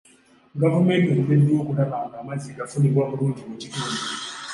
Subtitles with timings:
[0.61, 4.01] Gavumenti eremereddwa okulaba nga amazzi gafunibwa bulungi mu kitundu.